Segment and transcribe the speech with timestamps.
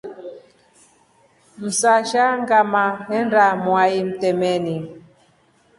[1.63, 4.75] Msasha ngama honde mwai mtemeni.